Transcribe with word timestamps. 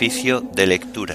Oficio 0.00 0.40
de 0.40 0.66
lectura. 0.66 1.14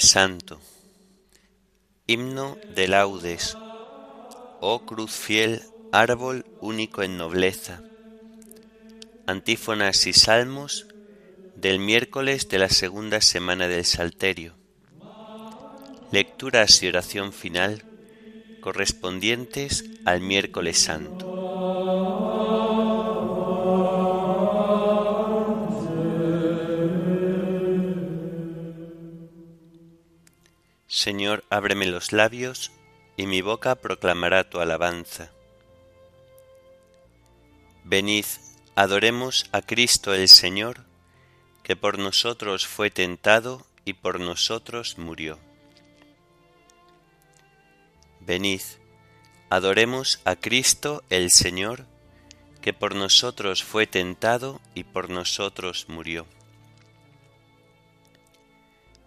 Santo. 0.00 0.60
Himno 2.06 2.58
de 2.68 2.88
laudes. 2.88 3.56
Oh 4.60 4.80
cruz 4.84 5.12
fiel, 5.12 5.62
árbol 5.92 6.46
único 6.60 7.02
en 7.02 7.16
nobleza. 7.16 7.82
Antífonas 9.26 10.06
y 10.06 10.12
salmos 10.12 10.86
del 11.54 11.78
miércoles 11.78 12.48
de 12.48 12.58
la 12.58 12.68
segunda 12.68 13.20
semana 13.20 13.68
del 13.68 13.84
Salterio. 13.84 14.54
Lecturas 16.10 16.82
y 16.82 16.88
oración 16.88 17.32
final 17.32 17.84
correspondientes 18.60 19.84
al 20.04 20.20
miércoles 20.20 20.78
santo. 20.78 21.27
Señor, 30.98 31.44
ábreme 31.48 31.86
los 31.86 32.10
labios, 32.10 32.72
y 33.16 33.28
mi 33.28 33.40
boca 33.40 33.76
proclamará 33.76 34.50
tu 34.50 34.58
alabanza. 34.58 35.30
Venid, 37.84 38.24
adoremos 38.74 39.48
a 39.52 39.62
Cristo 39.62 40.12
el 40.12 40.28
Señor, 40.28 40.80
que 41.62 41.76
por 41.76 42.00
nosotros 42.00 42.66
fue 42.66 42.90
tentado 42.90 43.64
y 43.84 43.92
por 43.92 44.18
nosotros 44.18 44.98
murió. 44.98 45.38
Venid, 48.18 48.62
adoremos 49.50 50.20
a 50.24 50.34
Cristo 50.34 51.04
el 51.10 51.30
Señor, 51.30 51.86
que 52.60 52.72
por 52.72 52.96
nosotros 52.96 53.62
fue 53.62 53.86
tentado 53.86 54.60
y 54.74 54.82
por 54.82 55.10
nosotros 55.10 55.86
murió. 55.88 56.26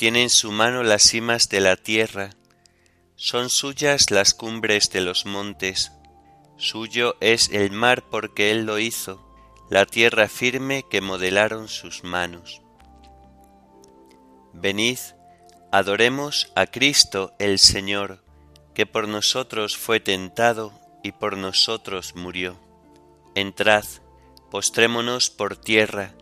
tiene 0.00 0.22
en 0.22 0.30
su 0.30 0.50
mano 0.50 0.82
las 0.82 1.02
cimas 1.02 1.50
de 1.50 1.60
la 1.60 1.76
tierra, 1.76 2.30
son 3.16 3.50
suyas 3.50 4.10
las 4.10 4.32
cumbres 4.32 4.90
de 4.90 5.02
los 5.02 5.26
montes, 5.26 5.92
suyo 6.56 7.16
es 7.20 7.50
el 7.50 7.70
mar 7.70 8.04
porque 8.10 8.50
él 8.50 8.64
lo 8.64 8.78
hizo, 8.78 9.22
la 9.68 9.84
tierra 9.84 10.26
firme 10.28 10.86
que 10.88 11.02
modelaron 11.02 11.68
sus 11.68 12.02
manos. 12.02 12.62
Venid, 14.54 14.96
adoremos 15.70 16.50
a 16.56 16.64
Cristo 16.64 17.34
el 17.38 17.58
Señor, 17.58 18.24
que 18.72 18.86
por 18.86 19.06
nosotros 19.06 19.76
fue 19.76 20.00
tentado 20.00 20.72
y 21.02 21.12
por 21.12 21.36
nosotros 21.36 22.14
murió. 22.16 22.56
Entrad, 23.34 23.84
postrémonos 24.50 25.28
por 25.28 25.58
tierra, 25.58 26.14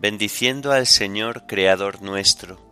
bendiciendo 0.00 0.72
al 0.72 0.88
Señor 0.88 1.46
Creador 1.46 2.02
nuestro 2.02 2.71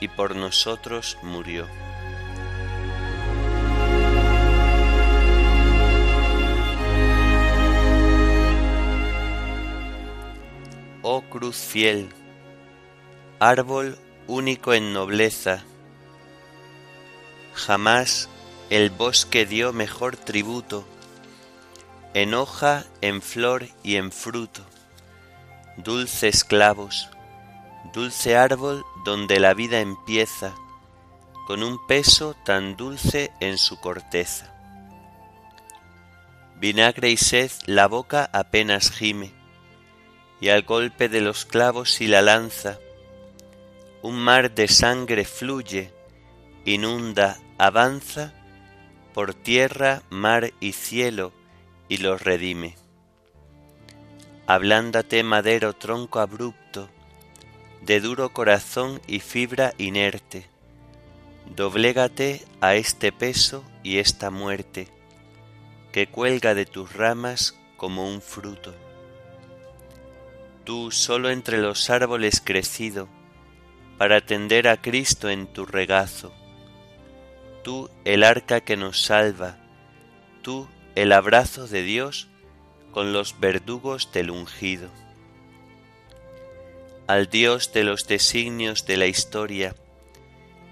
y 0.00 0.08
por 0.08 0.34
nosotros 0.34 1.18
murió. 1.22 1.66
Oh 11.02 11.22
cruz 11.22 11.56
fiel, 11.56 12.10
árbol 13.38 13.98
único 14.26 14.74
en 14.74 14.92
nobleza, 14.92 15.62
jamás 17.54 18.28
el 18.68 18.90
bosque 18.90 19.46
dio 19.46 19.72
mejor 19.72 20.16
tributo, 20.16 20.84
en 22.14 22.34
hoja, 22.34 22.84
en 23.00 23.22
flor 23.22 23.66
y 23.82 23.96
en 23.96 24.12
fruto, 24.12 24.62
dulces 25.76 26.44
clavos, 26.44 27.08
dulce 27.92 28.36
árbol 28.36 28.84
donde 29.04 29.40
la 29.40 29.54
vida 29.54 29.80
empieza, 29.80 30.54
con 31.46 31.62
un 31.62 31.84
peso 31.86 32.34
tan 32.44 32.76
dulce 32.76 33.32
en 33.40 33.58
su 33.58 33.80
corteza. 33.80 34.54
Vinagre 36.56 37.10
y 37.10 37.16
sed 37.16 37.50
la 37.66 37.88
boca 37.88 38.28
apenas 38.32 38.90
gime, 38.90 39.32
y 40.40 40.48
al 40.48 40.62
golpe 40.62 41.08
de 41.08 41.20
los 41.20 41.44
clavos 41.44 42.00
y 42.00 42.06
la 42.06 42.22
lanza, 42.22 42.78
un 44.02 44.18
mar 44.18 44.54
de 44.54 44.68
sangre 44.68 45.24
fluye, 45.24 45.92
inunda, 46.64 47.38
avanza, 47.58 48.32
por 49.12 49.34
tierra, 49.34 50.02
mar 50.08 50.52
y 50.60 50.72
cielo, 50.72 51.32
y 51.88 51.98
los 51.98 52.22
redime. 52.22 52.76
Ablándate 54.46 55.22
madero 55.22 55.74
tronco 55.74 56.20
abrupto, 56.20 56.88
de 57.82 58.00
duro 58.00 58.32
corazón 58.32 59.00
y 59.06 59.20
fibra 59.20 59.72
inerte, 59.78 60.46
Doblégate 61.56 62.44
a 62.60 62.76
este 62.76 63.10
peso 63.10 63.64
y 63.82 63.98
esta 63.98 64.30
muerte, 64.30 64.86
que 65.90 66.06
cuelga 66.06 66.54
de 66.54 66.64
tus 66.64 66.92
ramas 66.92 67.58
como 67.76 68.06
un 68.06 68.22
fruto. 68.22 68.72
Tú 70.64 70.92
solo 70.92 71.28
entre 71.28 71.58
los 71.58 71.90
árboles 71.90 72.40
crecido, 72.40 73.08
para 73.98 74.16
atender 74.16 74.68
a 74.68 74.80
Cristo 74.80 75.28
en 75.28 75.46
tu 75.48 75.66
regazo. 75.66 76.32
Tú 77.64 77.90
el 78.04 78.22
arca 78.22 78.60
que 78.60 78.76
nos 78.76 79.02
salva, 79.02 79.58
tú 80.42 80.68
el 80.94 81.10
abrazo 81.10 81.66
de 81.66 81.82
Dios 81.82 82.28
con 82.92 83.12
los 83.12 83.40
verdugos 83.40 84.12
del 84.12 84.30
ungido. 84.30 84.88
Al 87.10 87.28
Dios 87.28 87.72
de 87.72 87.82
los 87.82 88.06
designios 88.06 88.86
de 88.86 88.96
la 88.96 89.06
historia, 89.06 89.74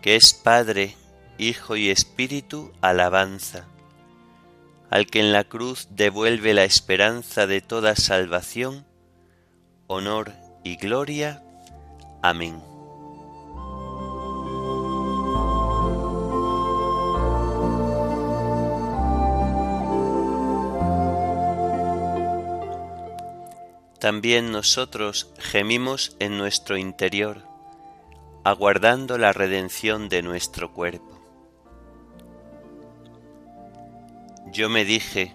que 0.02 0.14
es 0.14 0.35
Padre, 0.35 0.94
Hijo 1.37 1.75
y 1.75 1.90
Espíritu, 1.90 2.70
alabanza. 2.81 3.67
Al 4.88 5.06
que 5.06 5.19
en 5.19 5.32
la 5.32 5.43
cruz 5.43 5.88
devuelve 5.90 6.55
la 6.55 6.62
esperanza 6.62 7.49
de 7.49 7.61
toda 7.61 7.96
salvación, 7.96 8.87
honor 9.88 10.32
y 10.62 10.76
gloria. 10.76 11.43
Amén. 12.23 12.67
También 24.00 24.52
nosotros 24.52 25.32
gemimos 25.38 26.14
en 26.20 26.38
nuestro 26.38 26.76
interior, 26.76 27.42
aguardando 28.44 29.18
la 29.18 29.32
redención 29.32 30.08
de 30.08 30.22
nuestro 30.22 30.72
cuerpo. 30.72 31.18
Yo 34.52 34.68
me 34.68 34.84
dije, 34.84 35.34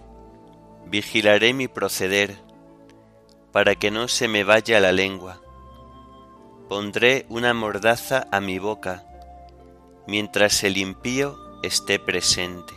vigilaré 0.85 1.53
mi 1.53 1.67
proceder, 1.67 2.37
para 3.51 3.75
que 3.75 3.91
no 3.91 4.07
se 4.07 4.29
me 4.29 4.45
vaya 4.45 4.79
la 4.79 4.93
lengua. 4.93 5.41
Pondré 6.69 7.25
una 7.27 7.53
mordaza 7.53 8.27
a 8.31 8.39
mi 8.39 8.59
boca, 8.59 9.03
mientras 10.07 10.63
el 10.63 10.77
impío 10.77 11.37
esté 11.63 11.99
presente. 11.99 12.73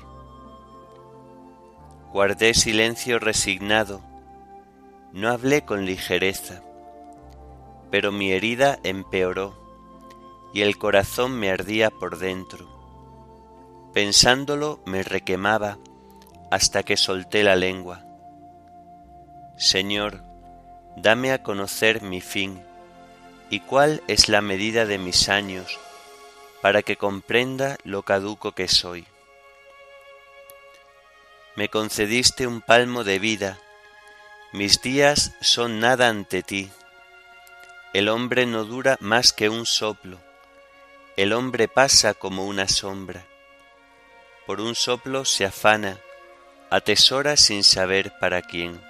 Guardé 2.12 2.54
silencio 2.54 3.20
resignado, 3.20 4.02
no 5.16 5.30
hablé 5.30 5.64
con 5.64 5.86
ligereza, 5.86 6.62
pero 7.90 8.12
mi 8.12 8.32
herida 8.32 8.78
empeoró 8.82 9.56
y 10.52 10.60
el 10.60 10.76
corazón 10.76 11.40
me 11.40 11.50
ardía 11.50 11.88
por 11.88 12.18
dentro. 12.18 12.68
Pensándolo 13.94 14.78
me 14.84 15.02
requemaba 15.02 15.78
hasta 16.50 16.82
que 16.82 16.98
solté 16.98 17.42
la 17.44 17.56
lengua. 17.56 18.04
Señor, 19.56 20.22
dame 20.98 21.32
a 21.32 21.42
conocer 21.42 22.02
mi 22.02 22.20
fin 22.20 22.60
y 23.48 23.60
cuál 23.60 24.02
es 24.08 24.28
la 24.28 24.42
medida 24.42 24.84
de 24.84 24.98
mis 24.98 25.30
años, 25.30 25.80
para 26.60 26.82
que 26.82 26.98
comprenda 26.98 27.78
lo 27.84 28.02
caduco 28.02 28.52
que 28.52 28.68
soy. 28.68 29.06
Me 31.54 31.70
concediste 31.70 32.46
un 32.46 32.60
palmo 32.60 33.02
de 33.02 33.18
vida, 33.18 33.58
mis 34.56 34.80
días 34.80 35.34
son 35.42 35.80
nada 35.80 36.08
ante 36.08 36.42
ti. 36.42 36.70
El 37.92 38.08
hombre 38.08 38.46
no 38.46 38.64
dura 38.64 38.96
más 39.00 39.34
que 39.34 39.50
un 39.50 39.66
soplo. 39.66 40.18
El 41.18 41.34
hombre 41.34 41.68
pasa 41.68 42.14
como 42.14 42.46
una 42.46 42.66
sombra. 42.66 43.26
Por 44.46 44.62
un 44.62 44.74
soplo 44.74 45.26
se 45.26 45.44
afana, 45.44 45.98
atesora 46.70 47.36
sin 47.36 47.64
saber 47.64 48.14
para 48.18 48.40
quién. 48.40 48.80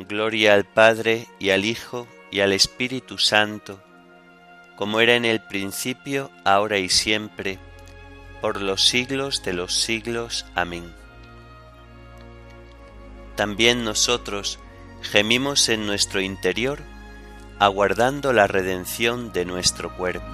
Gloria 0.00 0.52
al 0.52 0.66
Padre 0.66 1.26
y 1.38 1.48
al 1.48 1.64
Hijo 1.64 2.06
y 2.30 2.40
al 2.40 2.52
Espíritu 2.52 3.16
Santo, 3.16 3.82
como 4.76 5.00
era 5.00 5.14
en 5.14 5.24
el 5.24 5.40
principio, 5.40 6.30
ahora 6.44 6.76
y 6.76 6.90
siempre, 6.90 7.58
por 8.42 8.60
los 8.60 8.84
siglos 8.84 9.42
de 9.42 9.54
los 9.54 9.72
siglos. 9.72 10.44
Amén 10.54 11.01
también 13.42 13.82
nosotros 13.82 14.60
gemimos 15.00 15.68
en 15.68 15.84
nuestro 15.84 16.20
interior, 16.20 16.78
aguardando 17.58 18.32
la 18.32 18.46
redención 18.46 19.32
de 19.32 19.44
nuestro 19.44 19.96
cuerpo. 19.96 20.24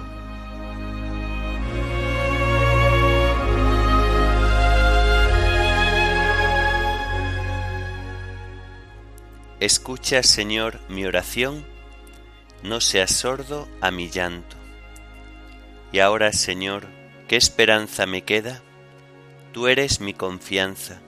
Escucha, 9.59 10.21
Señor, 10.21 10.79
mi 10.87 11.03
oración, 11.03 11.65
no 12.61 12.79
seas 12.79 13.09
sordo 13.09 13.67
a 13.81 13.89
mi 13.89 14.11
llanto. 14.11 14.55
Y 15.91 15.97
ahora, 15.97 16.31
Señor, 16.31 16.85
¿qué 17.27 17.37
esperanza 17.37 18.05
me 18.05 18.21
queda? 18.21 18.61
Tú 19.51 19.67
eres 19.67 19.99
mi 19.99 20.13
confianza 20.13 21.01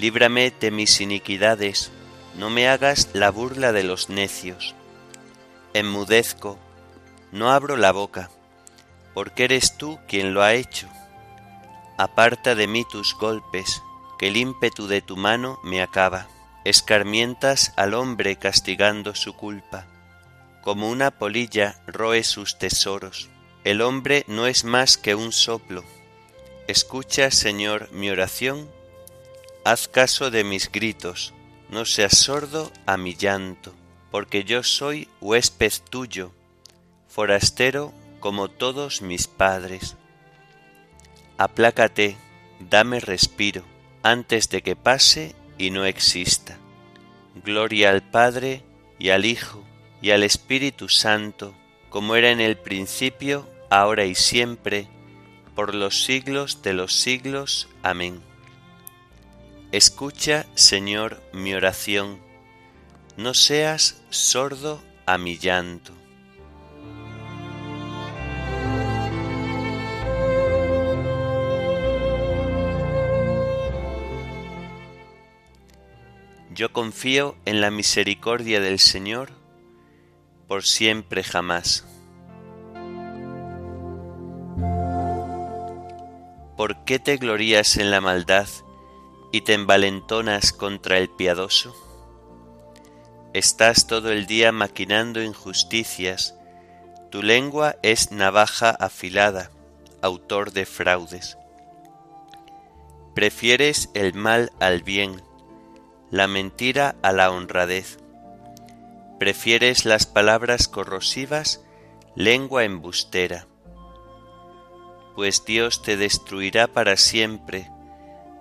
líbrame 0.00 0.52
de 0.60 0.70
mis 0.70 1.00
iniquidades, 1.00 1.90
no 2.36 2.50
me 2.50 2.68
hagas 2.68 3.08
la 3.14 3.30
burla 3.30 3.72
de 3.72 3.82
los 3.82 4.08
necios. 4.08 4.74
Enmudezco, 5.74 6.58
no 7.32 7.50
abro 7.50 7.76
la 7.76 7.90
boca, 7.90 8.30
porque 9.12 9.44
eres 9.44 9.76
tú 9.76 9.98
quien 10.06 10.34
lo 10.34 10.42
ha 10.42 10.54
hecho. 10.54 10.88
Aparta 11.96 12.54
de 12.54 12.68
mí 12.68 12.84
tus 12.88 13.14
golpes, 13.14 13.82
que 14.18 14.28
el 14.28 14.36
ímpetu 14.36 14.86
de 14.86 15.02
tu 15.02 15.16
mano 15.16 15.58
me 15.64 15.82
acaba. 15.82 16.28
Escarmientas 16.64 17.72
al 17.76 17.94
hombre 17.94 18.36
castigando 18.36 19.14
su 19.14 19.32
culpa. 19.32 19.86
Como 20.62 20.90
una 20.90 21.10
polilla 21.10 21.80
roe 21.86 22.22
sus 22.22 22.58
tesoros. 22.58 23.30
El 23.64 23.80
hombre 23.80 24.24
no 24.28 24.46
es 24.46 24.64
más 24.64 24.96
que 24.96 25.14
un 25.14 25.32
soplo. 25.32 25.82
Escucha, 26.68 27.30
Señor, 27.30 27.90
mi 27.92 28.10
oración 28.10 28.68
Haz 29.70 29.86
caso 29.86 30.30
de 30.30 30.44
mis 30.44 30.72
gritos, 30.72 31.34
no 31.68 31.84
seas 31.84 32.16
sordo 32.16 32.72
a 32.86 32.96
mi 32.96 33.14
llanto, 33.14 33.74
porque 34.10 34.42
yo 34.42 34.62
soy 34.62 35.10
huésped 35.20 35.74
tuyo, 35.90 36.32
forastero 37.06 37.92
como 38.18 38.48
todos 38.48 39.02
mis 39.02 39.26
padres. 39.26 39.98
Aplácate, 41.36 42.16
dame 42.60 42.98
respiro, 42.98 43.62
antes 44.02 44.48
de 44.48 44.62
que 44.62 44.74
pase 44.74 45.36
y 45.58 45.68
no 45.68 45.84
exista. 45.84 46.56
Gloria 47.44 47.90
al 47.90 48.02
Padre 48.02 48.62
y 48.98 49.10
al 49.10 49.26
Hijo 49.26 49.62
y 50.00 50.12
al 50.12 50.22
Espíritu 50.22 50.88
Santo, 50.88 51.54
como 51.90 52.16
era 52.16 52.30
en 52.30 52.40
el 52.40 52.56
principio, 52.56 53.46
ahora 53.68 54.06
y 54.06 54.14
siempre, 54.14 54.88
por 55.54 55.74
los 55.74 56.04
siglos 56.04 56.62
de 56.62 56.72
los 56.72 56.94
siglos. 56.94 57.68
Amén. 57.82 58.27
Escucha, 59.70 60.46
Señor, 60.54 61.22
mi 61.34 61.52
oración, 61.52 62.20
no 63.18 63.34
seas 63.34 64.00
sordo 64.08 64.82
a 65.04 65.18
mi 65.18 65.36
llanto. 65.36 65.92
Yo 76.54 76.72
confío 76.72 77.36
en 77.44 77.60
la 77.60 77.70
misericordia 77.70 78.60
del 78.60 78.78
Señor 78.78 79.32
por 80.46 80.64
siempre 80.64 81.22
jamás. 81.22 81.86
¿Por 86.56 86.84
qué 86.86 86.98
te 86.98 87.18
glorías 87.18 87.76
en 87.76 87.90
la 87.90 88.00
maldad? 88.00 88.48
Y 89.32 89.42
te 89.42 89.54
envalentonas 89.54 90.52
contra 90.52 90.98
el 90.98 91.08
piadoso? 91.08 91.74
Estás 93.34 93.86
todo 93.86 94.10
el 94.10 94.26
día 94.26 94.52
maquinando 94.52 95.22
injusticias, 95.22 96.34
tu 97.10 97.22
lengua 97.22 97.76
es 97.82 98.10
navaja 98.10 98.70
afilada, 98.70 99.50
autor 100.02 100.52
de 100.52 100.66
fraudes. 100.66 101.38
Prefieres 103.14 103.90
el 103.94 104.14
mal 104.14 104.52
al 104.60 104.82
bien, 104.82 105.22
la 106.10 106.28
mentira 106.28 106.96
a 107.02 107.12
la 107.12 107.30
honradez. 107.30 107.98
Prefieres 109.18 109.84
las 109.84 110.06
palabras 110.06 110.68
corrosivas, 110.68 111.64
lengua 112.14 112.64
embustera. 112.64 113.46
Pues 115.16 115.44
Dios 115.44 115.82
te 115.82 115.96
destruirá 115.96 116.68
para 116.68 116.96
siempre, 116.96 117.70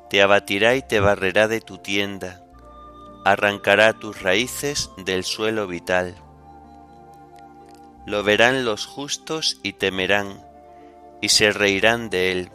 te 0.10 0.22
abatirá 0.22 0.76
y 0.76 0.82
te 0.82 1.00
barrerá 1.00 1.48
de 1.48 1.62
tu 1.62 1.78
tienda, 1.80 2.44
arrancará 3.26 3.94
tus 3.94 4.22
raíces 4.22 4.90
del 4.98 5.24
suelo 5.24 5.68
vital. 5.68 6.16
Lo 8.06 8.24
verán 8.24 8.64
los 8.64 8.86
justos 8.86 9.60
y 9.64 9.74
temerán, 9.74 10.42
y 11.22 11.30
se 11.30 11.52
reirán 11.52 12.10
de 12.10 12.32
él. 12.32 12.52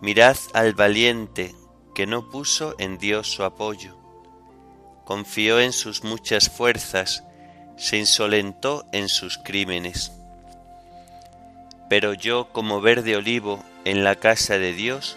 Mirad 0.00 0.36
al 0.54 0.74
valiente 0.74 1.54
que 1.94 2.06
no 2.06 2.30
puso 2.30 2.74
en 2.78 2.98
Dios 2.98 3.30
su 3.30 3.44
apoyo, 3.44 3.96
confió 5.04 5.60
en 5.60 5.72
sus 5.72 6.02
muchas 6.02 6.48
fuerzas, 6.48 7.22
se 7.76 7.96
insolentó 7.96 8.84
en 8.92 9.08
sus 9.08 9.38
crímenes. 9.38 10.12
Pero 11.88 12.12
yo, 12.14 12.52
como 12.52 12.80
verde 12.80 13.16
olivo 13.16 13.62
en 13.84 14.04
la 14.04 14.16
casa 14.16 14.58
de 14.58 14.72
Dios, 14.72 15.16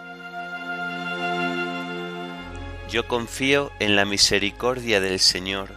Yo 2.91 3.07
confío 3.07 3.71
en 3.79 3.95
la 3.95 4.03
misericordia 4.03 4.99
del 4.99 5.21
Señor, 5.21 5.69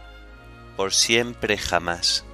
por 0.76 0.92
siempre 0.92 1.56
jamás. 1.56 2.24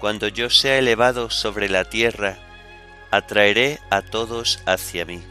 Cuando 0.00 0.28
yo 0.28 0.48
sea 0.48 0.78
elevado 0.78 1.28
sobre 1.28 1.68
la 1.68 1.84
tierra, 1.84 2.38
atraeré 3.10 3.78
a 3.90 4.00
todos 4.00 4.62
hacia 4.64 5.04
mí. 5.04 5.22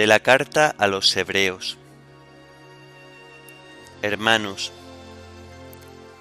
De 0.00 0.06
la 0.06 0.20
carta 0.20 0.74
a 0.78 0.86
los 0.86 1.14
Hebreos 1.14 1.76
Hermanos, 4.00 4.72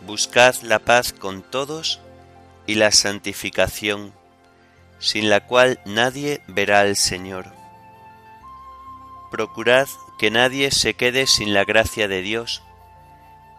buscad 0.05 0.53
la 0.63 0.79
paz 0.79 1.13
con 1.13 1.43
todos 1.43 2.01
y 2.67 2.75
la 2.75 2.91
santificación 2.91 4.11
sin 4.99 5.29
la 5.29 5.47
cual 5.47 5.79
nadie 5.85 6.41
verá 6.47 6.81
al 6.81 6.97
Señor. 6.97 7.53
Procurad 9.31 9.87
que 10.19 10.29
nadie 10.29 10.71
se 10.71 10.95
quede 10.95 11.25
sin 11.25 11.53
la 11.53 11.63
gracia 11.63 12.09
de 12.09 12.21
Dios, 12.21 12.61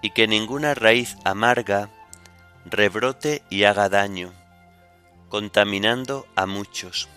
y 0.03 0.11
que 0.11 0.29
ninguna 0.29 0.75
raíz 0.75 1.17
amarga 1.25 1.89
rebrote 2.67 3.43
y 3.49 3.65
haga 3.65 3.89
daño, 3.89 4.35
contaminando 5.31 6.27
a 6.37 6.45
muchos. 6.45 7.09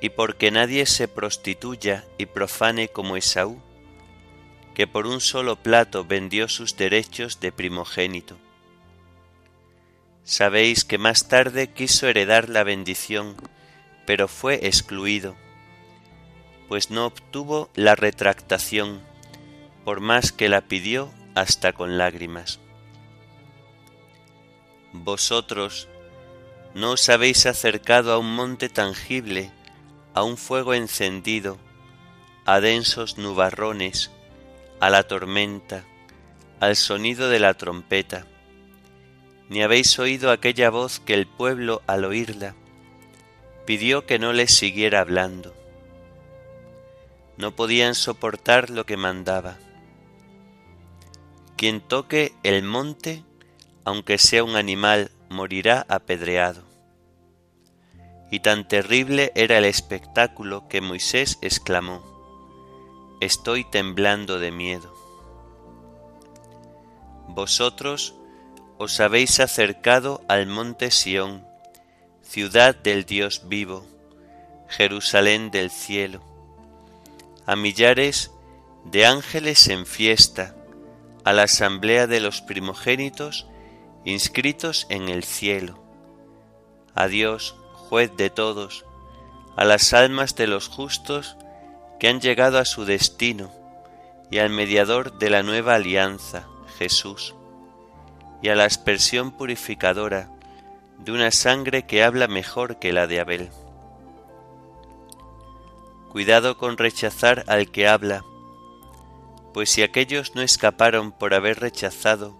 Y 0.00 0.10
porque 0.10 0.50
nadie 0.50 0.86
se 0.86 1.08
prostituya 1.08 2.04
y 2.18 2.26
profane 2.26 2.88
como 2.88 3.16
Esaú, 3.16 3.60
que 4.74 4.86
por 4.86 5.06
un 5.06 5.20
solo 5.20 5.56
plato 5.56 6.04
vendió 6.04 6.48
sus 6.48 6.76
derechos 6.76 7.40
de 7.40 7.50
primogénito 7.50 8.36
Sabéis 10.26 10.84
que 10.84 10.98
más 10.98 11.28
tarde 11.28 11.68
quiso 11.68 12.08
heredar 12.08 12.48
la 12.48 12.64
bendición, 12.64 13.36
pero 14.06 14.26
fue 14.26 14.66
excluido, 14.66 15.36
pues 16.66 16.90
no 16.90 17.06
obtuvo 17.06 17.70
la 17.76 17.94
retractación, 17.94 19.02
por 19.84 20.00
más 20.00 20.32
que 20.32 20.48
la 20.48 20.62
pidió 20.62 21.12
hasta 21.36 21.72
con 21.72 21.96
lágrimas. 21.96 22.58
Vosotros 24.92 25.88
no 26.74 26.90
os 26.90 27.08
habéis 27.08 27.46
acercado 27.46 28.12
a 28.12 28.18
un 28.18 28.34
monte 28.34 28.68
tangible, 28.68 29.52
a 30.16 30.24
un 30.24 30.36
fuego 30.36 30.74
encendido, 30.74 31.58
a 32.44 32.58
densos 32.58 33.18
nubarrones, 33.18 34.10
a 34.80 34.90
la 34.90 35.04
tormenta, 35.04 35.84
al 36.58 36.74
sonido 36.74 37.30
de 37.30 37.38
la 37.38 37.54
trompeta 37.54 38.26
ni 39.48 39.62
habéis 39.62 39.98
oído 39.98 40.30
aquella 40.30 40.70
voz 40.70 41.00
que 41.00 41.14
el 41.14 41.26
pueblo 41.26 41.82
al 41.86 42.04
oírla 42.04 42.54
pidió 43.64 44.06
que 44.06 44.18
no 44.18 44.32
les 44.32 44.54
siguiera 44.54 45.00
hablando. 45.00 45.54
No 47.36 47.54
podían 47.54 47.94
soportar 47.94 48.70
lo 48.70 48.86
que 48.86 48.96
mandaba. 48.96 49.58
Quien 51.56 51.80
toque 51.80 52.32
el 52.44 52.62
monte, 52.62 53.24
aunque 53.84 54.18
sea 54.18 54.44
un 54.44 54.56
animal, 54.56 55.10
morirá 55.30 55.84
apedreado. 55.88 56.65
Y 58.30 58.40
tan 58.40 58.66
terrible 58.66 59.32
era 59.34 59.58
el 59.58 59.64
espectáculo 59.64 60.66
que 60.68 60.80
Moisés 60.80 61.38
exclamó, 61.42 62.02
Estoy 63.20 63.64
temblando 63.64 64.38
de 64.38 64.50
miedo. 64.50 64.94
Vosotros 67.28 68.14
os 68.78 69.00
habéis 69.00 69.40
acercado 69.40 70.22
al 70.28 70.46
monte 70.46 70.90
Sión, 70.90 71.46
ciudad 72.22 72.74
del 72.74 73.04
Dios 73.04 73.48
vivo, 73.48 73.86
Jerusalén 74.68 75.50
del 75.50 75.70
cielo, 75.70 76.20
a 77.46 77.56
millares 77.56 78.32
de 78.84 79.06
ángeles 79.06 79.68
en 79.68 79.86
fiesta, 79.86 80.54
a 81.24 81.32
la 81.32 81.44
asamblea 81.44 82.06
de 82.06 82.20
los 82.20 82.42
primogénitos 82.42 83.46
inscritos 84.04 84.86
en 84.90 85.08
el 85.08 85.24
cielo, 85.24 85.82
a 86.94 87.08
Dios, 87.08 87.56
juez 87.88 88.16
de 88.16 88.30
todos, 88.30 88.84
a 89.56 89.64
las 89.64 89.92
almas 89.92 90.36
de 90.36 90.46
los 90.46 90.68
justos 90.68 91.36
que 91.98 92.08
han 92.08 92.20
llegado 92.20 92.58
a 92.58 92.64
su 92.64 92.84
destino, 92.84 93.50
y 94.30 94.38
al 94.38 94.50
mediador 94.50 95.18
de 95.18 95.30
la 95.30 95.42
nueva 95.42 95.76
alianza, 95.76 96.46
Jesús 96.78 97.34
y 98.42 98.48
a 98.48 98.54
la 98.54 98.64
aspersión 98.64 99.32
purificadora 99.32 100.28
de 100.98 101.12
una 101.12 101.30
sangre 101.30 101.84
que 101.84 102.02
habla 102.02 102.28
mejor 102.28 102.78
que 102.78 102.92
la 102.92 103.06
de 103.06 103.20
Abel. 103.20 103.50
Cuidado 106.10 106.56
con 106.56 106.78
rechazar 106.78 107.44
al 107.46 107.70
que 107.70 107.88
habla, 107.88 108.24
pues 109.52 109.70
si 109.70 109.82
aquellos 109.82 110.34
no 110.34 110.42
escaparon 110.42 111.12
por 111.12 111.34
haber 111.34 111.60
rechazado 111.60 112.38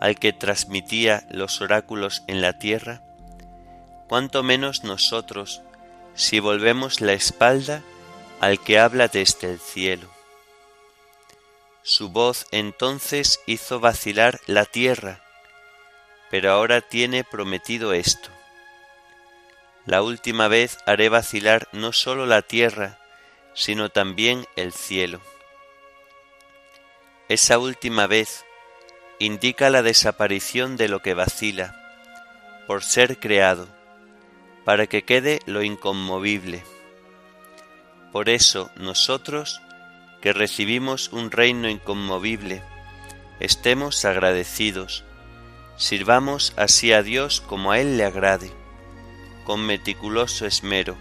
al 0.00 0.18
que 0.18 0.32
transmitía 0.32 1.26
los 1.30 1.60
oráculos 1.60 2.22
en 2.26 2.40
la 2.40 2.58
tierra, 2.58 3.02
cuánto 4.14 4.44
menos 4.44 4.84
nosotros 4.84 5.60
si 6.14 6.38
volvemos 6.38 7.00
la 7.00 7.14
espalda 7.14 7.82
al 8.38 8.60
que 8.60 8.78
habla 8.78 9.08
desde 9.08 9.50
el 9.50 9.58
cielo. 9.58 10.08
Su 11.82 12.10
voz 12.10 12.46
entonces 12.52 13.40
hizo 13.46 13.80
vacilar 13.80 14.40
la 14.46 14.66
tierra 14.66 15.20
pero 16.30 16.52
ahora 16.52 16.80
tiene 16.80 17.24
prometido 17.24 17.92
esto. 17.92 18.28
La 19.84 20.00
última 20.00 20.46
vez 20.46 20.78
haré 20.86 21.08
vacilar 21.08 21.66
no 21.72 21.92
sólo 21.92 22.24
la 22.24 22.42
tierra, 22.42 23.00
sino 23.52 23.88
también 23.88 24.46
el 24.54 24.72
cielo. 24.72 25.20
Esa 27.28 27.58
última 27.58 28.06
vez 28.06 28.44
indica 29.18 29.70
la 29.70 29.82
desaparición 29.82 30.76
de 30.76 30.86
lo 30.86 31.02
que 31.02 31.14
vacila, 31.14 31.74
por 32.68 32.84
ser 32.84 33.18
creado, 33.18 33.73
para 34.64 34.86
que 34.86 35.04
quede 35.04 35.40
lo 35.46 35.62
inconmovible. 35.62 36.62
Por 38.12 38.28
eso 38.28 38.70
nosotros, 38.76 39.60
que 40.20 40.32
recibimos 40.32 41.12
un 41.12 41.30
reino 41.30 41.68
inconmovible, 41.68 42.62
estemos 43.40 44.04
agradecidos 44.04 45.04
Sirvamos 45.76 46.52
así 46.56 46.92
a 46.92 47.02
Dios 47.02 47.40
como 47.40 47.72
a 47.72 47.80
Él 47.80 47.96
le 47.96 48.04
agrade, 48.04 48.52
con 49.44 49.66
meticuloso 49.66 50.46
esmero, 50.46 50.96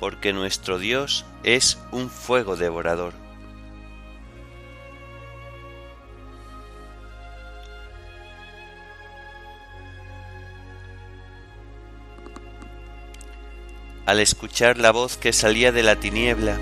porque 0.00 0.32
nuestro 0.32 0.80
Dios 0.80 1.24
es 1.44 1.78
un 1.92 2.10
fuego 2.10 2.56
devorador. 2.56 3.14
Al 14.06 14.20
escuchar 14.20 14.76
la 14.78 14.90
voz 14.90 15.16
que 15.16 15.32
salía 15.32 15.72
de 15.72 15.82
la 15.82 15.96
tiniebla, 15.96 16.58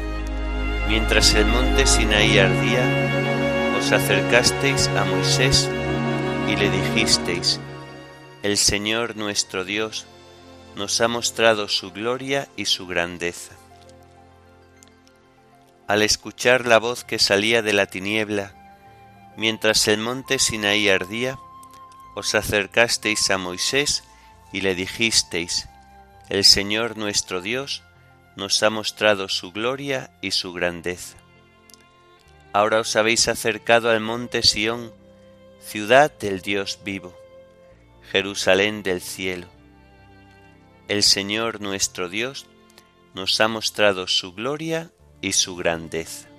mientras 0.88 1.34
el 1.34 1.44
monte 1.44 1.88
Sinaí 1.88 2.38
ardía, 2.38 3.74
os 3.76 3.90
acercasteis 3.90 4.86
a 4.86 5.04
Moisés 5.04 5.68
y 6.48 6.54
le 6.54 6.70
dijisteis, 6.70 7.58
El 8.44 8.56
Señor 8.56 9.16
nuestro 9.16 9.64
Dios 9.64 10.06
nos 10.76 11.00
ha 11.00 11.08
mostrado 11.08 11.66
su 11.66 11.90
gloria 11.90 12.48
y 12.56 12.66
su 12.66 12.86
grandeza. 12.86 13.56
Al 15.88 16.02
escuchar 16.02 16.64
la 16.64 16.78
voz 16.78 17.02
que 17.02 17.18
salía 17.18 17.60
de 17.60 17.72
la 17.72 17.86
tiniebla, 17.86 18.54
mientras 19.36 19.88
el 19.88 19.98
monte 19.98 20.38
Sinaí 20.38 20.88
ardía, 20.88 21.40
os 22.14 22.36
acercasteis 22.36 23.30
a 23.30 23.36
Moisés 23.36 24.04
y 24.52 24.60
le 24.60 24.76
dijisteis, 24.76 25.68
El 26.28 26.44
Señor 26.44 26.96
nuestro 26.96 27.40
Dios 27.40 27.82
nos 28.36 28.62
ha 28.62 28.70
mostrado 28.70 29.28
su 29.28 29.52
gloria 29.52 30.10
y 30.20 30.30
su 30.30 30.52
grandeza. 30.52 31.18
Ahora 32.52 32.80
os 32.80 32.96
habéis 32.96 33.28
acercado 33.28 33.90
al 33.90 34.00
monte 34.00 34.42
Sión, 34.42 34.92
ciudad 35.60 36.12
del 36.18 36.40
Dios 36.40 36.80
vivo, 36.84 37.14
Jerusalén 38.10 38.82
del 38.82 39.00
cielo. 39.00 39.48
El 40.88 41.02
Señor 41.02 41.60
nuestro 41.60 42.08
Dios 42.08 42.46
nos 43.14 43.40
ha 43.40 43.48
mostrado 43.48 44.06
su 44.06 44.32
gloria 44.32 44.90
y 45.20 45.32
su 45.32 45.56
grandeza. 45.56 46.31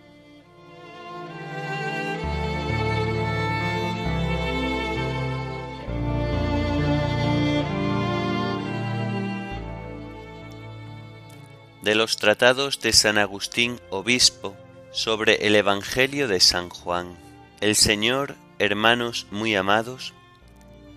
De 11.83 11.95
los 11.95 12.15
tratados 12.15 12.79
de 12.79 12.93
San 12.93 13.17
Agustín 13.17 13.79
Obispo 13.89 14.55
sobre 14.93 15.45
el 15.47 15.55
Evangelio 15.55 16.29
de 16.29 16.39
San 16.39 16.69
Juan. 16.69 17.17
El 17.59 17.75
Señor, 17.75 18.35
hermanos 18.57 19.27
muy 19.31 19.53
amados, 19.53 20.13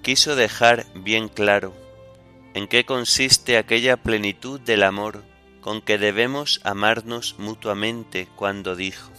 quiso 0.03 0.37
dejar 0.37 0.87
bien 0.95 1.29
claro 1.29 1.75
en 2.55 2.69
qué 2.69 2.85
consiste 2.87 3.59
aquella 3.59 3.97
plenitud 3.97 4.61
del 4.61 4.85
amor 4.85 5.25
con 5.61 5.83
que 5.83 5.99
debemos 5.99 6.61
amarnos 6.63 7.35
mutuamente 7.37 8.29
cuando 8.37 8.77
dijo, 8.77 9.11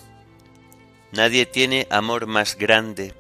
Nadie 1.11 1.45
tiene 1.45 1.85
amor 1.89 2.27
más 2.27 2.57
grande 2.57 3.13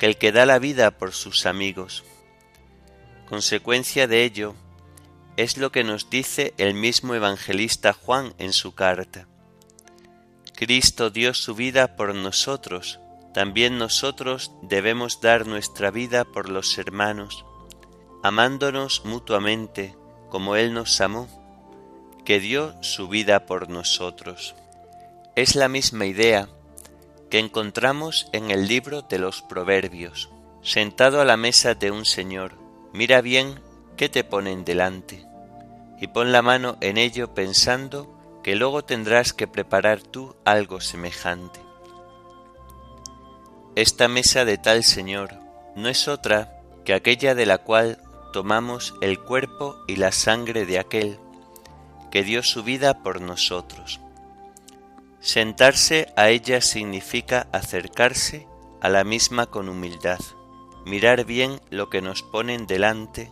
que 0.00 0.06
el 0.06 0.16
que 0.16 0.32
da 0.32 0.46
la 0.46 0.58
vida 0.58 0.90
por 0.90 1.12
sus 1.12 1.46
amigos. 1.46 2.02
Consecuencia 3.28 4.08
de 4.08 4.24
ello, 4.24 4.56
es 5.36 5.56
lo 5.56 5.72
que 5.72 5.84
nos 5.84 6.10
dice 6.10 6.54
el 6.58 6.74
mismo 6.74 7.14
evangelista 7.14 7.92
Juan 7.92 8.34
en 8.38 8.52
su 8.52 8.74
carta. 8.74 9.26
Cristo 10.54 11.10
dio 11.10 11.34
su 11.34 11.54
vida 11.54 11.96
por 11.96 12.14
nosotros, 12.14 13.00
también 13.32 13.78
nosotros 13.78 14.52
debemos 14.62 15.20
dar 15.20 15.46
nuestra 15.46 15.90
vida 15.90 16.24
por 16.24 16.48
los 16.48 16.76
hermanos, 16.76 17.44
amándonos 18.22 19.04
mutuamente 19.04 19.96
como 20.28 20.56
Él 20.56 20.74
nos 20.74 21.00
amó, 21.00 21.28
que 22.24 22.40
dio 22.40 22.74
su 22.82 23.08
vida 23.08 23.46
por 23.46 23.68
nosotros. 23.68 24.54
Es 25.34 25.56
la 25.56 25.68
misma 25.68 26.06
idea 26.06 26.48
que 27.30 27.38
encontramos 27.38 28.28
en 28.32 28.50
el 28.50 28.68
libro 28.68 29.02
de 29.02 29.18
los 29.18 29.40
Proverbios. 29.40 30.28
Sentado 30.62 31.20
a 31.20 31.24
la 31.24 31.38
mesa 31.38 31.74
de 31.74 31.90
un 31.90 32.04
señor, 32.04 32.58
mira 32.92 33.22
bien 33.22 33.58
¿qué 33.96 34.08
te 34.08 34.24
ponen 34.24 34.64
delante? 34.64 35.26
Y 36.00 36.08
pon 36.08 36.32
la 36.32 36.42
mano 36.42 36.76
en 36.80 36.98
ello 36.98 37.34
pensando 37.34 38.40
que 38.42 38.56
luego 38.56 38.82
tendrás 38.84 39.32
que 39.32 39.46
preparar 39.46 40.02
tú 40.02 40.34
algo 40.44 40.80
semejante. 40.80 41.60
Esta 43.76 44.08
mesa 44.08 44.44
de 44.44 44.58
tal 44.58 44.84
Señor 44.84 45.38
no 45.76 45.88
es 45.88 46.08
otra 46.08 46.60
que 46.84 46.94
aquella 46.94 47.34
de 47.34 47.46
la 47.46 47.58
cual 47.58 47.98
tomamos 48.32 48.94
el 49.00 49.20
cuerpo 49.20 49.76
y 49.86 49.96
la 49.96 50.12
sangre 50.12 50.66
de 50.66 50.78
aquel 50.78 51.18
que 52.10 52.22
dio 52.22 52.42
su 52.42 52.62
vida 52.62 53.02
por 53.02 53.20
nosotros. 53.20 54.00
Sentarse 55.20 56.12
a 56.16 56.30
ella 56.30 56.60
significa 56.60 57.46
acercarse 57.52 58.46
a 58.80 58.88
la 58.88 59.04
misma 59.04 59.46
con 59.46 59.68
humildad, 59.68 60.18
mirar 60.84 61.24
bien 61.24 61.60
lo 61.70 61.88
que 61.88 62.02
nos 62.02 62.22
ponen 62.22 62.66
delante 62.66 63.30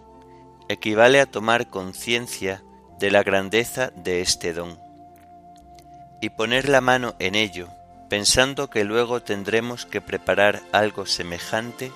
equivale 0.71 1.21
a 1.21 1.27
tomar 1.27 1.67
conciencia 1.67 2.63
de 3.01 3.11
la 3.11 3.25
grandeza 3.25 3.91
de 3.97 4.21
este 4.21 4.53
don 4.53 4.79
y 6.21 6.31
poner 6.31 6.69
la 6.69 6.81
mano 6.81 7.17
en 7.19 7.35
ello, 7.35 7.69
pensando 8.09 8.71
que 8.71 8.85
luego 8.85 9.21
tendremos 9.21 9.85
que 9.85 10.01
preparar 10.01 10.63
algo 10.71 11.07
semejante, 11.07 11.91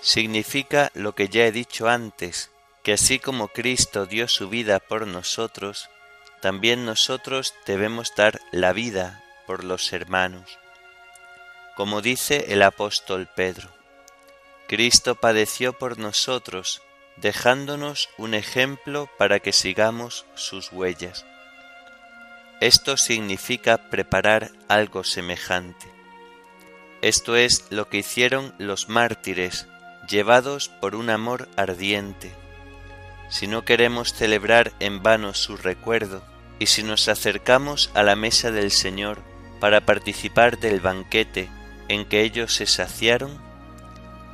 significa 0.00 0.90
lo 0.94 1.14
que 1.14 1.28
ya 1.28 1.44
he 1.44 1.52
dicho 1.52 1.86
antes, 1.86 2.50
que 2.82 2.94
así 2.94 3.18
como 3.18 3.48
Cristo 3.48 4.06
dio 4.06 4.28
su 4.28 4.48
vida 4.48 4.78
por 4.80 5.06
nosotros, 5.06 5.90
también 6.40 6.86
nosotros 6.86 7.52
debemos 7.66 8.14
dar 8.16 8.40
la 8.50 8.72
vida 8.72 9.22
por 9.46 9.62
los 9.62 9.92
hermanos. 9.92 10.58
Como 11.76 12.00
dice 12.00 12.46
el 12.48 12.62
apóstol 12.62 13.28
Pedro, 13.36 13.68
Cristo 14.68 15.16
padeció 15.16 15.74
por 15.74 15.98
nosotros, 15.98 16.80
dejándonos 17.16 18.08
un 18.18 18.34
ejemplo 18.34 19.08
para 19.18 19.40
que 19.40 19.52
sigamos 19.52 20.26
sus 20.34 20.72
huellas. 20.72 21.24
Esto 22.60 22.96
significa 22.96 23.90
preparar 23.90 24.52
algo 24.68 25.04
semejante. 25.04 25.86
Esto 27.02 27.36
es 27.36 27.66
lo 27.70 27.88
que 27.88 27.98
hicieron 27.98 28.54
los 28.58 28.88
mártires, 28.88 29.66
llevados 30.08 30.68
por 30.68 30.94
un 30.94 31.10
amor 31.10 31.48
ardiente. 31.56 32.32
Si 33.28 33.46
no 33.46 33.64
queremos 33.64 34.14
celebrar 34.14 34.72
en 34.80 35.02
vano 35.02 35.34
su 35.34 35.56
recuerdo, 35.56 36.22
y 36.58 36.66
si 36.66 36.82
nos 36.82 37.08
acercamos 37.08 37.90
a 37.94 38.02
la 38.02 38.16
mesa 38.16 38.50
del 38.50 38.70
Señor 38.70 39.22
para 39.60 39.80
participar 39.82 40.58
del 40.58 40.80
banquete 40.80 41.48
en 41.88 42.06
que 42.06 42.22
ellos 42.22 42.54
se 42.54 42.66
saciaron, 42.66 43.38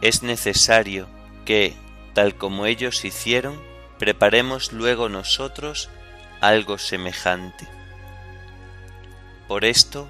es 0.02 0.22
necesario 0.22 1.08
que, 1.44 1.74
tal 2.12 2.34
como 2.36 2.66
ellos 2.66 3.04
hicieron, 3.04 3.60
preparemos 3.98 4.72
luego 4.72 5.08
nosotros 5.08 5.90
algo 6.40 6.78
semejante. 6.78 7.68
Por 9.46 9.64
esto, 9.64 10.08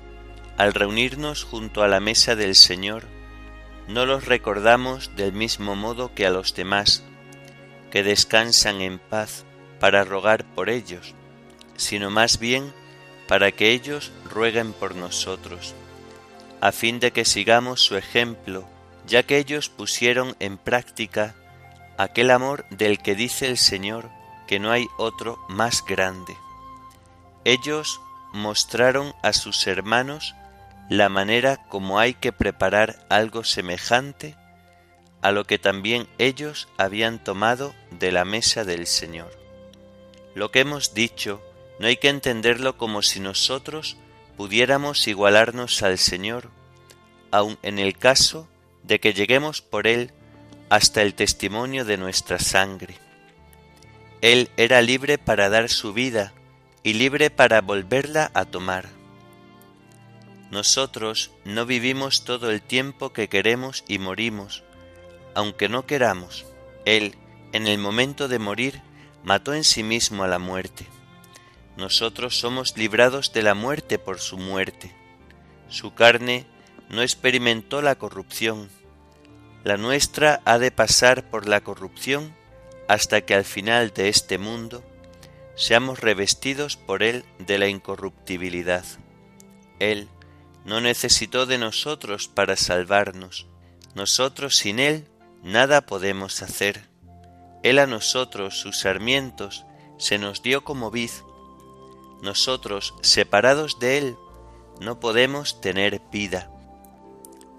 al 0.57 0.75
reunirnos 0.75 1.45
junto 1.45 1.83
a 1.83 1.89
la 1.89 2.01
mesa 2.01 2.37
del 2.37 2.55
Señor, 2.55 3.05
no 3.89 4.07
los 4.07 4.27
recordamos 4.27 5.17
del 5.17 5.33
mismo 5.33 5.75
modo 5.75 6.15
que 6.15 6.27
a 6.27 6.31
los 6.31 6.55
demás, 6.55 7.03
que 7.91 8.03
descansan 8.03 8.81
en 8.81 8.99
paz 8.99 9.45
para 9.81 10.05
rogar 10.05 10.45
por 10.45 10.71
ellos, 10.71 11.15
sino 11.77 12.11
más 12.11 12.39
bien 12.39 12.73
para 13.27 13.51
que 13.53 13.71
ellos 13.71 14.13
rueguen 14.25 14.73
por 14.73 14.95
nosotros, 14.95 15.75
a 16.61 16.73
fin 16.73 17.01
de 17.01 17.11
que 17.11 17.25
sigamos 17.25 17.81
su 17.81 17.97
ejemplo, 17.97 18.69
ya 19.07 19.23
que 19.23 19.39
ellos 19.39 19.69
pusieron 19.69 20.37
en 20.39 20.59
práctica 20.59 21.35
aquel 22.01 22.31
amor 22.31 22.65
del 22.71 22.99
que 22.99 23.15
dice 23.15 23.47
el 23.47 23.59
Señor 23.59 24.09
que 24.47 24.59
no 24.59 24.73
hay 24.73 24.89
otro 24.97 25.39
más 25.51 25.85
grande. 25.85 26.35
Ellos 27.45 28.01
mostraron 28.33 29.13
a 29.23 29.35
sus 29.35 29.67
hermanos 29.67 30.35
la 30.89 31.11
manera 31.11 31.59
como 31.69 31.99
hay 31.99 32.15
que 32.15 32.33
preparar 32.33 33.05
algo 33.11 33.45
semejante 33.45 34.35
a 35.21 35.31
lo 35.31 35.45
que 35.45 35.59
también 35.59 36.09
ellos 36.17 36.69
habían 36.79 37.23
tomado 37.23 37.75
de 37.91 38.13
la 38.13 38.25
mesa 38.25 38.65
del 38.65 38.87
Señor. 38.87 39.31
Lo 40.35 40.51
que 40.51 40.61
hemos 40.61 40.95
dicho 40.95 41.43
no 41.79 41.87
hay 41.87 41.99
que 41.99 42.09
entenderlo 42.09 42.79
como 42.79 43.03
si 43.03 43.21
nosotros 43.21 43.99
pudiéramos 44.39 45.07
igualarnos 45.07 45.83
al 45.83 45.99
Señor, 45.99 46.49
aun 47.31 47.59
en 47.63 47.79
el 47.79 47.99
caso 47.99 48.49
de 48.85 49.01
que 49.01 49.13
lleguemos 49.13 49.61
por 49.61 49.87
Él 49.87 50.15
hasta 50.71 51.03
el 51.03 51.15
testimonio 51.15 51.85
de 51.85 51.99
nuestra 51.99 52.39
sangre. 52.39 52.95
Él 54.23 54.51
era 54.57 54.81
libre 54.81 55.19
para 55.19 55.51
dar 55.51 55.69
su 55.69 55.93
vida 55.93 56.33
y 56.83 56.95
libre 56.95 57.29
para 57.29 57.61
volverla 57.61 58.31
a 58.35 58.45
tomar. 58.45 58.89
Nosotros 60.51 61.33
no 61.45 61.67
vivimos 61.67 62.25
todo 62.25 62.51
el 62.51 62.63
tiempo 62.63 63.13
que 63.13 63.29
queremos 63.29 63.85
y 63.89 63.99
morimos, 63.99 64.63
aunque 65.35 65.69
no 65.69 65.87
queramos. 65.87 66.47
Él, 66.85 67.17
en 67.53 67.67
el 67.67 67.79
momento 67.79 68.29
de 68.29 68.39
morir, 68.39 68.81
mató 69.25 69.55
en 69.55 69.65
sí 69.65 69.83
mismo 69.83 70.23
a 70.23 70.29
la 70.29 70.39
muerte. 70.39 70.87
Nosotros 71.77 72.39
somos 72.39 72.77
librados 72.77 73.33
de 73.33 73.43
la 73.43 73.55
muerte 73.55 73.99
por 73.99 74.21
su 74.21 74.39
muerte. 74.39 74.95
Su 75.69 75.95
carne 75.95 76.47
no 76.89 77.03
experimentó 77.03 77.81
la 77.83 77.97
corrupción, 77.97 78.69
la 79.64 79.77
nuestra 79.77 80.40
ha 80.44 80.59
de 80.59 80.70
pasar 80.70 81.29
por 81.29 81.46
la 81.46 81.61
corrupción 81.61 82.35
hasta 82.88 83.20
que 83.20 83.35
al 83.35 83.44
final 83.44 83.92
de 83.94 84.09
este 84.09 84.38
mundo 84.38 84.83
seamos 85.55 86.01
revestidos 86.01 86.77
por 86.77 87.03
Él 87.03 87.25
de 87.38 87.59
la 87.59 87.68
incorruptibilidad. 87.68 88.85
Él, 89.79 90.09
no 90.64 90.81
necesitó 90.81 91.46
de 91.46 91.59
nosotros 91.59 92.29
para 92.29 92.57
salvarnos. 92.57 93.46
Nosotros 93.94 94.57
sin 94.57 94.79
Él 94.79 95.07
nada 95.42 95.83
podemos 95.83 96.42
hacer. 96.42 96.88
Él 97.62 97.79
a 97.79 97.87
nosotros, 97.87 98.59
sus 98.59 98.79
sarmientos, 98.81 99.66
se 99.99 100.18
nos 100.18 100.42
dio 100.42 100.64
como 100.64 100.90
vid. 100.90 101.11
Nosotros, 102.23 102.94
separados 103.03 103.79
de 103.79 103.99
Él, 103.99 104.16
no 104.81 105.01
podemos 105.01 105.61
tener 105.61 106.01
vida. 106.11 106.51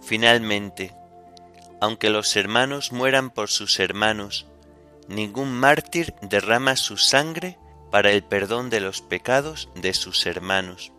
Finalmente, 0.02 0.96
aunque 1.82 2.12
los 2.12 2.36
hermanos 2.36 2.92
mueran 2.92 3.32
por 3.32 3.50
sus 3.50 3.80
hermanos, 3.80 4.46
ningún 5.08 5.52
mártir 5.52 6.14
derrama 6.22 6.76
su 6.76 6.96
sangre 6.96 7.58
para 7.90 8.12
el 8.12 8.24
perdón 8.24 8.70
de 8.70 8.80
los 8.80 9.02
pecados 9.02 9.68
de 9.74 9.96
sus 9.96 10.28
hermanos, 10.28 10.94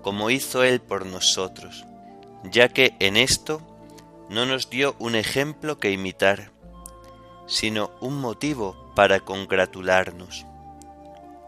como 0.00 0.30
hizo 0.30 0.64
Él 0.64 0.80
por 0.80 1.04
nosotros, 1.04 1.84
ya 2.42 2.70
que 2.70 2.96
en 3.00 3.18
esto 3.18 3.60
no 4.30 4.46
nos 4.46 4.70
dio 4.70 4.96
un 4.98 5.14
ejemplo 5.14 5.78
que 5.78 5.90
imitar, 5.90 6.50
sino 7.46 7.90
un 8.00 8.18
motivo 8.18 8.90
para 8.96 9.20
congratularnos. 9.20 10.46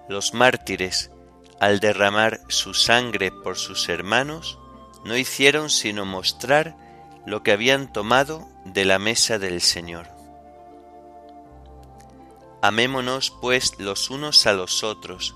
Los 0.06 0.34
mártires, 0.34 1.10
al 1.60 1.80
derramar 1.80 2.40
su 2.48 2.74
sangre 2.74 3.32
por 3.32 3.56
sus 3.56 3.88
hermanos, 3.88 4.58
no 5.06 5.16
hicieron 5.16 5.70
sino 5.70 6.04
mostrar 6.04 6.83
lo 7.26 7.42
que 7.42 7.52
habían 7.52 7.92
tomado 7.92 8.48
de 8.64 8.84
la 8.84 8.98
mesa 8.98 9.38
del 9.38 9.60
Señor. 9.60 10.08
Amémonos 12.62 13.30
pues 13.40 13.78
los 13.78 14.10
unos 14.10 14.46
a 14.46 14.52
los 14.52 14.84
otros, 14.84 15.34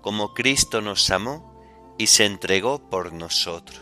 como 0.00 0.34
Cristo 0.34 0.80
nos 0.80 1.10
amó 1.10 1.52
y 1.98 2.08
se 2.08 2.24
entregó 2.24 2.78
por 2.90 3.12
nosotros. 3.12 3.80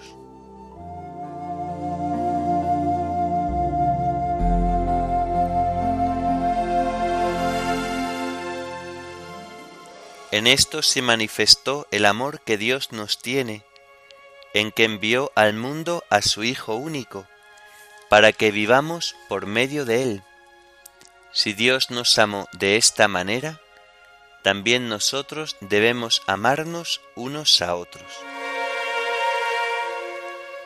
En 10.32 10.46
esto 10.46 10.80
se 10.82 11.02
manifestó 11.02 11.88
el 11.90 12.06
amor 12.06 12.40
que 12.42 12.56
Dios 12.56 12.92
nos 12.92 13.18
tiene, 13.18 13.64
en 14.54 14.72
que 14.72 14.84
envió 14.84 15.32
al 15.34 15.54
mundo 15.54 16.04
a 16.10 16.22
su 16.22 16.44
Hijo 16.44 16.74
único, 16.74 17.26
para 18.08 18.32
que 18.32 18.50
vivamos 18.50 19.14
por 19.28 19.46
medio 19.46 19.84
de 19.84 20.02
Él. 20.02 20.22
Si 21.32 21.52
Dios 21.52 21.90
nos 21.90 22.18
amó 22.18 22.48
de 22.52 22.76
esta 22.76 23.06
manera, 23.06 23.60
también 24.42 24.88
nosotros 24.88 25.56
debemos 25.60 26.22
amarnos 26.26 27.00
unos 27.14 27.62
a 27.62 27.76
otros. 27.76 28.10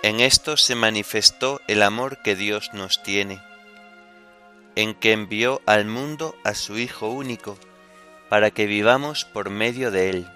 En 0.02 0.20
esto 0.20 0.56
se 0.56 0.74
manifestó 0.74 1.60
el 1.66 1.82
amor 1.82 2.22
que 2.22 2.36
Dios 2.36 2.70
nos 2.72 3.02
tiene, 3.02 3.42
en 4.76 4.94
que 4.94 5.12
envió 5.12 5.60
al 5.66 5.86
mundo 5.86 6.34
a 6.44 6.54
su 6.54 6.78
Hijo 6.78 7.08
único, 7.08 7.58
para 8.28 8.50
que 8.50 8.66
vivamos 8.66 9.24
por 9.24 9.50
medio 9.50 9.90
de 9.90 10.10
Él. 10.10 10.33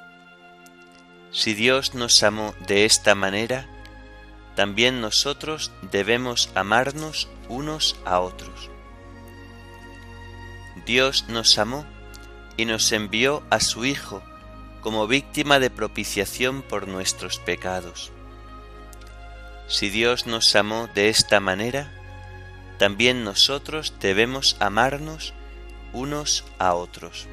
Si 1.31 1.55
Dios 1.55 1.95
nos 1.95 2.23
amó 2.23 2.55
de 2.67 2.85
esta 2.85 3.15
manera, 3.15 3.67
también 4.57 5.01
nosotros 5.01 5.71
debemos 5.93 6.51
amarnos 6.55 7.29
unos 7.49 7.97
a 8.05 8.21
otros. 8.21 8.71
Dios 10.87 11.27
nos 11.29 11.59
amó 11.59 11.85
y 12.57 12.65
nos 12.65 12.91
envió 12.93 13.43
a 13.51 13.61
su 13.61 13.85
Hijo 13.85 14.23
como 14.81 15.07
víctima 15.07 15.59
de 15.59 15.71
propiciación 15.71 16.63
por 16.63 16.89
nuestros 16.89 17.39
pecados. 17.39 18.11
Si 19.67 19.91
Dios 19.91 20.27
nos 20.27 20.57
amó 20.57 20.89
de 20.95 21.11
esta 21.11 21.41
manera, 21.41 21.93
también 22.79 23.23
nosotros 23.23 23.95
debemos 24.01 24.57
amarnos 24.61 25.35
unos 25.93 26.45
a 26.59 26.75
otros. 26.75 27.29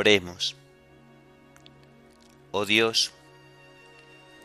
Oremos. 0.00 0.56
Oh 2.52 2.64
Dios, 2.64 3.12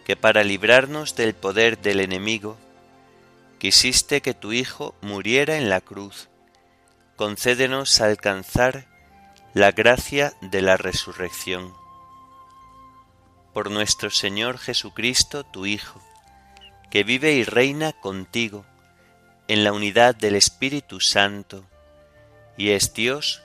que 0.06 0.18
para 0.18 0.44
librarnos 0.44 1.16
del 1.16 1.34
poder 1.34 1.78
del 1.78 2.02
enemigo, 2.02 2.58
quisiste 3.58 4.20
que 4.20 4.34
tu 4.34 4.52
Hijo 4.52 4.96
muriera 5.00 5.56
en 5.56 5.70
la 5.70 5.80
cruz, 5.80 6.28
concédenos 7.16 8.02
alcanzar 8.02 8.86
la 9.54 9.72
gracia 9.72 10.34
de 10.42 10.62
la 10.62 10.76
resurrección. 10.76 11.74
Por 13.54 13.72
nuestro 13.72 14.10
Señor 14.10 14.58
Jesucristo, 14.58 15.46
tu 15.46 15.66
Hijo, 15.66 16.02
que 16.92 17.06
vive 17.06 17.32
y 17.32 17.46
reina 17.46 17.94
contigo 17.94 18.66
en 19.48 19.64
la 19.64 19.72
unidad 19.72 20.16
del 20.16 20.36
Espíritu 20.36 21.00
Santo, 21.00 21.64
y 22.58 22.72
es 22.72 22.94
Dios 22.94 23.45